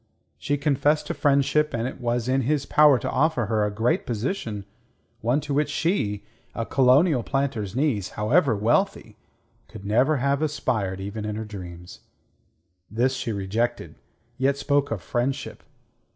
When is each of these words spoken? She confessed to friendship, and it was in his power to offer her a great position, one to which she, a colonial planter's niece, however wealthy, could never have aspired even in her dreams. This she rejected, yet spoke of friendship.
She 0.39 0.57
confessed 0.57 1.05
to 1.05 1.13
friendship, 1.13 1.75
and 1.75 1.87
it 1.87 2.01
was 2.01 2.27
in 2.27 2.41
his 2.41 2.65
power 2.65 2.97
to 2.97 3.11
offer 3.11 3.45
her 3.45 3.63
a 3.63 3.69
great 3.69 4.07
position, 4.07 4.65
one 5.19 5.39
to 5.41 5.53
which 5.53 5.69
she, 5.69 6.23
a 6.55 6.65
colonial 6.65 7.21
planter's 7.21 7.75
niece, 7.75 8.09
however 8.17 8.55
wealthy, 8.55 9.15
could 9.67 9.85
never 9.85 10.17
have 10.17 10.41
aspired 10.41 10.99
even 10.99 11.23
in 11.23 11.35
her 11.35 11.45
dreams. 11.45 11.99
This 12.89 13.13
she 13.13 13.31
rejected, 13.31 13.93
yet 14.39 14.57
spoke 14.57 14.89
of 14.89 15.03
friendship. 15.03 15.61